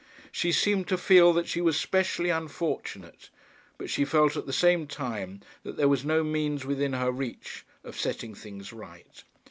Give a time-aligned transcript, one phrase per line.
[0.31, 3.29] She seemed to feel that she was specially unfortunate,
[3.77, 7.63] but she felt at the same time that there was no means within her reach
[7.83, 9.23] of setting things right.